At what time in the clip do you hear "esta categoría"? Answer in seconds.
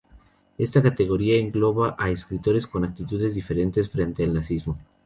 0.57-1.37